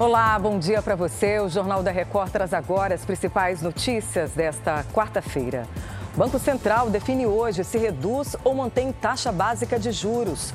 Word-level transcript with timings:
Olá, 0.00 0.38
bom 0.38 0.58
dia 0.58 0.80
para 0.80 0.96
você. 0.96 1.40
O 1.40 1.48
Jornal 1.50 1.82
da 1.82 1.90
Record 1.90 2.32
traz 2.32 2.54
agora 2.54 2.94
as 2.94 3.04
principais 3.04 3.60
notícias 3.60 4.30
desta 4.30 4.82
quarta-feira. 4.94 5.68
Banco 6.16 6.38
Central 6.38 6.88
define 6.88 7.26
hoje 7.26 7.62
se 7.64 7.76
reduz 7.76 8.34
ou 8.42 8.54
mantém 8.54 8.92
taxa 8.92 9.30
básica 9.30 9.78
de 9.78 9.92
juros. 9.92 10.54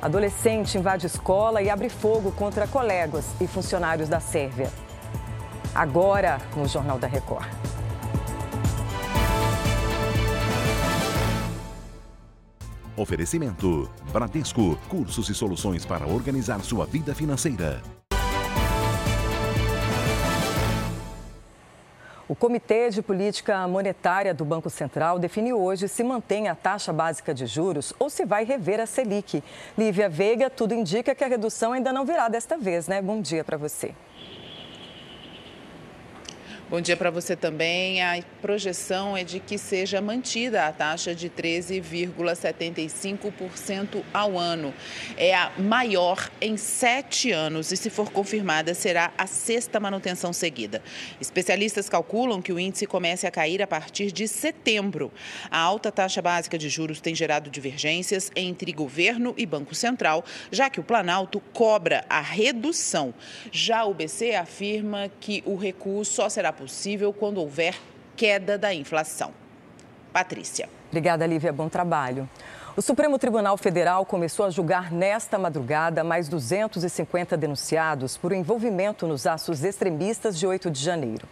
Adolescente 0.00 0.78
invade 0.78 1.04
escola 1.04 1.60
e 1.60 1.68
abre 1.68 1.90
fogo 1.90 2.32
contra 2.32 2.66
colegas 2.66 3.26
e 3.38 3.46
funcionários 3.46 4.08
da 4.08 4.20
Sérvia. 4.20 4.70
Agora, 5.74 6.38
no 6.56 6.66
Jornal 6.66 6.98
da 6.98 7.06
Record. 7.06 7.46
Oferecimento: 12.96 13.90
Bradesco, 14.14 14.78
cursos 14.88 15.28
e 15.28 15.34
soluções 15.34 15.84
para 15.84 16.06
organizar 16.06 16.62
sua 16.62 16.86
vida 16.86 17.14
financeira. 17.14 17.82
O 22.28 22.36
Comitê 22.36 22.90
de 22.90 23.00
Política 23.00 23.66
Monetária 23.66 24.34
do 24.34 24.44
Banco 24.44 24.68
Central 24.68 25.18
define 25.18 25.50
hoje 25.54 25.88
se 25.88 26.04
mantém 26.04 26.46
a 26.46 26.54
taxa 26.54 26.92
básica 26.92 27.32
de 27.32 27.46
juros 27.46 27.94
ou 27.98 28.10
se 28.10 28.26
vai 28.26 28.44
rever 28.44 28.80
a 28.80 28.84
Selic. 28.84 29.42
Lívia 29.78 30.10
Veiga, 30.10 30.50
tudo 30.50 30.74
indica 30.74 31.14
que 31.14 31.24
a 31.24 31.26
redução 31.26 31.72
ainda 31.72 31.90
não 31.90 32.04
virá 32.04 32.28
desta 32.28 32.58
vez, 32.58 32.86
né? 32.86 33.00
Bom 33.00 33.22
dia 33.22 33.42
para 33.42 33.56
você. 33.56 33.94
Bom 36.70 36.82
dia 36.82 36.98
para 36.98 37.10
você 37.10 37.34
também. 37.34 38.02
A 38.02 38.22
projeção 38.42 39.16
é 39.16 39.24
de 39.24 39.40
que 39.40 39.56
seja 39.56 40.02
mantida 40.02 40.66
a 40.66 40.72
taxa 40.72 41.14
de 41.14 41.30
13,75% 41.30 44.04
ao 44.12 44.38
ano. 44.38 44.74
É 45.16 45.34
a 45.34 45.50
maior 45.56 46.30
em 46.42 46.58
sete 46.58 47.32
anos 47.32 47.72
e, 47.72 47.76
se 47.76 47.88
for 47.88 48.12
confirmada, 48.12 48.74
será 48.74 49.10
a 49.16 49.26
sexta 49.26 49.80
manutenção 49.80 50.30
seguida. 50.30 50.82
Especialistas 51.18 51.88
calculam 51.88 52.42
que 52.42 52.52
o 52.52 52.60
índice 52.60 52.86
comece 52.86 53.26
a 53.26 53.30
cair 53.30 53.62
a 53.62 53.66
partir 53.66 54.12
de 54.12 54.28
setembro. 54.28 55.10
A 55.50 55.58
alta 55.58 55.90
taxa 55.90 56.20
básica 56.20 56.58
de 56.58 56.68
juros 56.68 57.00
tem 57.00 57.14
gerado 57.14 57.48
divergências 57.48 58.30
entre 58.36 58.72
governo 58.72 59.32
e 59.38 59.46
Banco 59.46 59.74
Central, 59.74 60.22
já 60.52 60.68
que 60.68 60.80
o 60.80 60.84
Planalto 60.84 61.40
cobra 61.54 62.04
a 62.10 62.20
redução. 62.20 63.14
Já 63.50 63.86
o 63.86 63.94
BC 63.94 64.34
afirma 64.34 65.10
que 65.18 65.42
o 65.46 65.56
recuo 65.56 66.04
só 66.04 66.28
será 66.28 66.57
possível 66.58 67.12
quando 67.12 67.38
houver 67.38 67.74
queda 68.16 68.58
da 68.58 68.74
inflação. 68.74 69.32
Patrícia. 70.12 70.68
Obrigada, 70.88 71.24
Lívia. 71.24 71.52
Bom 71.52 71.68
trabalho. 71.68 72.28
O 72.78 72.80
Supremo 72.80 73.18
Tribunal 73.18 73.56
Federal 73.56 74.06
começou 74.06 74.46
a 74.46 74.50
julgar 74.50 74.92
nesta 74.92 75.36
madrugada 75.36 76.04
mais 76.04 76.28
250 76.28 77.36
denunciados 77.36 78.16
por 78.16 78.30
envolvimento 78.30 79.04
nos 79.04 79.26
atos 79.26 79.64
extremistas 79.64 80.38
de 80.38 80.46
8 80.46 80.70
de 80.70 80.80
janeiro. 80.80 81.26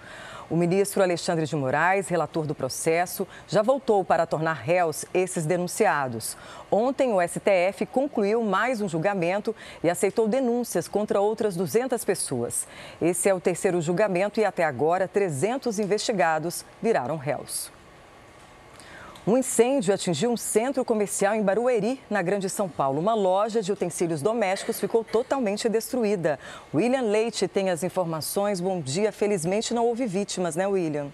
O 0.50 0.56
ministro 0.56 1.04
Alexandre 1.04 1.46
de 1.46 1.54
Moraes, 1.54 2.08
relator 2.08 2.46
do 2.46 2.54
processo, 2.54 3.28
já 3.46 3.62
voltou 3.62 4.04
para 4.04 4.26
tornar 4.26 4.54
réus 4.54 5.04
esses 5.14 5.46
denunciados. 5.46 6.36
Ontem, 6.68 7.12
o 7.12 7.22
STF 7.22 7.86
concluiu 7.92 8.42
mais 8.42 8.80
um 8.80 8.88
julgamento 8.88 9.54
e 9.84 9.88
aceitou 9.88 10.26
denúncias 10.26 10.88
contra 10.88 11.20
outras 11.20 11.54
200 11.54 12.04
pessoas. 12.04 12.66
Esse 13.00 13.28
é 13.28 13.34
o 13.34 13.38
terceiro 13.38 13.80
julgamento 13.80 14.40
e, 14.40 14.44
até 14.44 14.64
agora, 14.64 15.06
300 15.06 15.78
investigados 15.78 16.64
viraram 16.82 17.16
réus. 17.16 17.75
Um 19.26 19.36
incêndio 19.36 19.92
atingiu 19.92 20.30
um 20.30 20.36
centro 20.36 20.84
comercial 20.84 21.34
em 21.34 21.42
Barueri, 21.42 22.00
na 22.08 22.22
Grande 22.22 22.48
São 22.48 22.68
Paulo. 22.68 23.00
Uma 23.00 23.12
loja 23.12 23.60
de 23.60 23.72
utensílios 23.72 24.22
domésticos 24.22 24.78
ficou 24.78 25.02
totalmente 25.02 25.68
destruída. 25.68 26.38
William 26.72 27.02
Leite 27.02 27.48
tem 27.48 27.68
as 27.68 27.82
informações. 27.82 28.60
Bom 28.60 28.80
dia. 28.80 29.10
Felizmente 29.10 29.74
não 29.74 29.84
houve 29.84 30.06
vítimas, 30.06 30.54
né, 30.54 30.64
William? 30.68 31.08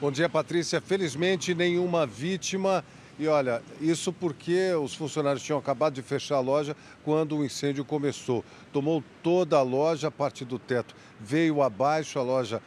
Bom 0.00 0.10
dia, 0.10 0.28
Patrícia. 0.28 0.80
Felizmente 0.80 1.54
nenhuma 1.54 2.04
vítima. 2.04 2.84
E 3.16 3.28
olha, 3.28 3.62
isso 3.80 4.12
porque 4.12 4.72
os 4.72 4.92
funcionários 4.92 5.44
tinham 5.44 5.60
acabado 5.60 5.94
de 5.94 6.02
fechar 6.02 6.38
a 6.38 6.40
loja 6.40 6.76
quando 7.04 7.36
o 7.36 7.44
incêndio 7.44 7.84
começou. 7.84 8.44
Tomou 8.72 9.04
toda 9.22 9.56
a 9.56 9.62
loja, 9.62 10.08
a 10.08 10.10
parte 10.10 10.44
do 10.44 10.58
teto 10.58 10.96
veio 11.20 11.62
abaixo, 11.62 12.18
a 12.18 12.22
loja 12.22 12.60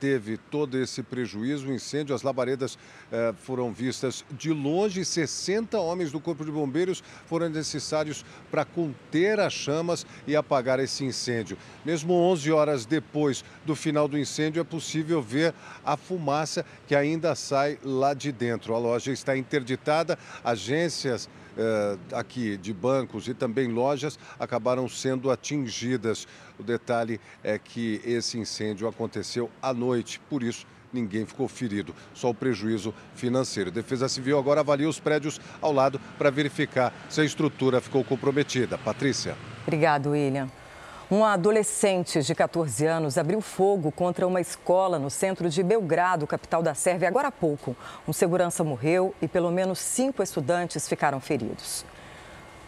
teve 0.00 0.36
todo 0.36 0.78
esse 0.78 1.02
prejuízo, 1.02 1.68
o 1.68 1.72
incêndio, 1.72 2.14
as 2.14 2.22
labaredas 2.22 2.74
uh, 2.74 3.34
foram 3.36 3.72
vistas 3.72 4.24
de 4.32 4.52
longe, 4.52 5.04
60 5.04 5.78
homens 5.78 6.10
do 6.10 6.20
Corpo 6.20 6.44
de 6.44 6.50
Bombeiros 6.50 7.02
foram 7.26 7.48
necessários 7.48 8.24
para 8.50 8.64
conter 8.64 9.40
as 9.40 9.52
chamas 9.52 10.06
e 10.26 10.34
apagar 10.34 10.80
esse 10.80 11.04
incêndio. 11.04 11.58
Mesmo 11.84 12.14
11 12.14 12.50
horas 12.52 12.86
depois 12.86 13.44
do 13.64 13.76
final 13.76 14.08
do 14.08 14.18
incêndio, 14.18 14.60
é 14.60 14.64
possível 14.64 15.20
ver 15.20 15.54
a 15.84 15.96
fumaça 15.96 16.64
que 16.86 16.94
ainda 16.94 17.34
sai 17.34 17.78
lá 17.82 18.14
de 18.14 18.32
dentro. 18.32 18.74
A 18.74 18.78
loja 18.78 19.12
está 19.12 19.36
interditada, 19.36 20.18
agências 20.42 21.28
eh, 21.28 21.47
aqui 22.12 22.56
de 22.56 22.72
bancos 22.72 23.28
e 23.28 23.34
também 23.34 23.68
lojas 23.68 24.18
acabaram 24.38 24.88
sendo 24.88 25.30
atingidas. 25.30 26.26
O 26.58 26.62
detalhe 26.62 27.20
é 27.42 27.58
que 27.58 28.00
esse 28.04 28.38
incêndio 28.38 28.88
aconteceu 28.88 29.50
à 29.60 29.72
noite, 29.72 30.20
por 30.28 30.42
isso 30.42 30.66
ninguém 30.92 31.26
ficou 31.26 31.46
ferido, 31.48 31.94
só 32.14 32.30
o 32.30 32.34
prejuízo 32.34 32.94
financeiro. 33.14 33.70
Defesa 33.70 34.08
Civil 34.08 34.38
agora 34.38 34.60
avalia 34.60 34.88
os 34.88 34.98
prédios 34.98 35.40
ao 35.60 35.72
lado 35.72 36.00
para 36.16 36.30
verificar 36.30 36.94
se 37.08 37.20
a 37.20 37.24
estrutura 37.24 37.80
ficou 37.80 38.02
comprometida. 38.02 38.78
Patrícia. 38.78 39.36
Obrigado, 39.66 40.10
William. 40.10 40.48
Um 41.10 41.24
adolescente 41.24 42.22
de 42.22 42.34
14 42.34 42.84
anos 42.84 43.16
abriu 43.16 43.40
fogo 43.40 43.90
contra 43.90 44.26
uma 44.26 44.42
escola 44.42 44.98
no 44.98 45.08
centro 45.08 45.48
de 45.48 45.62
Belgrado, 45.62 46.26
capital 46.26 46.62
da 46.62 46.74
Sérvia, 46.74 47.08
agora 47.08 47.28
há 47.28 47.32
pouco. 47.32 47.74
Um 48.06 48.12
segurança 48.12 48.62
morreu 48.62 49.14
e 49.22 49.26
pelo 49.26 49.50
menos 49.50 49.78
cinco 49.78 50.22
estudantes 50.22 50.86
ficaram 50.86 51.18
feridos. 51.18 51.82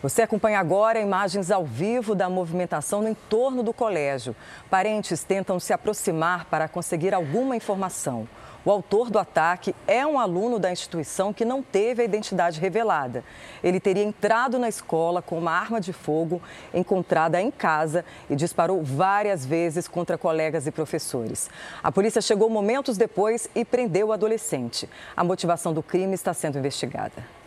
Você 0.02 0.22
acompanha 0.22 0.58
agora 0.58 0.98
imagens 0.98 1.50
ao 1.50 1.62
vivo 1.62 2.14
da 2.14 2.26
movimentação 2.30 3.02
no 3.02 3.08
entorno 3.08 3.62
do 3.62 3.70
colégio. 3.70 4.34
Parentes 4.70 5.22
tentam 5.22 5.60
se 5.60 5.74
aproximar 5.74 6.46
para 6.46 6.66
conseguir 6.68 7.12
alguma 7.12 7.54
informação. 7.54 8.26
O 8.64 8.70
autor 8.70 9.10
do 9.10 9.18
ataque 9.18 9.74
é 9.86 10.06
um 10.06 10.18
aluno 10.18 10.58
da 10.58 10.72
instituição 10.72 11.34
que 11.34 11.44
não 11.44 11.62
teve 11.62 12.00
a 12.00 12.04
identidade 12.06 12.58
revelada. 12.58 13.22
Ele 13.62 13.78
teria 13.78 14.02
entrado 14.02 14.58
na 14.58 14.70
escola 14.70 15.20
com 15.20 15.36
uma 15.36 15.52
arma 15.52 15.78
de 15.78 15.92
fogo 15.92 16.40
encontrada 16.72 17.38
em 17.38 17.50
casa 17.50 18.02
e 18.30 18.34
disparou 18.34 18.82
várias 18.82 19.44
vezes 19.44 19.86
contra 19.86 20.16
colegas 20.16 20.66
e 20.66 20.70
professores. 20.70 21.50
A 21.82 21.92
polícia 21.92 22.22
chegou 22.22 22.48
momentos 22.48 22.96
depois 22.96 23.50
e 23.54 23.66
prendeu 23.66 24.08
o 24.08 24.12
adolescente. 24.12 24.88
A 25.14 25.22
motivação 25.22 25.74
do 25.74 25.82
crime 25.82 26.14
está 26.14 26.32
sendo 26.32 26.58
investigada. 26.58 27.39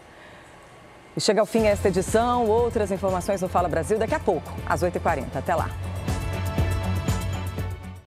E 1.16 1.22
chega 1.22 1.40
ao 1.41 1.46
fim 1.46 1.68
esta 1.68 1.88
edição. 1.88 2.47
Outras 2.47 2.91
informações 2.91 3.41
no 3.41 3.47
Fala 3.47 3.69
Brasil 3.69 3.97
daqui 4.00 4.16
a 4.16 4.19
pouco, 4.19 4.51
às 4.66 4.81
8h40. 4.81 5.35
Até 5.35 5.56
lá. 5.56 5.69